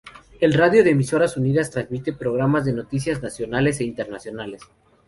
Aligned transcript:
La 0.39 0.49
radio 0.57 0.81
Emisoras 0.91 1.35
Unidas 1.41 1.69
transmite 1.75 2.11
programas 2.25 2.65
de 2.65 2.73
noticias 2.79 3.21
nacionales 3.21 3.81
e 3.81 3.83
internacionales. 3.83 4.63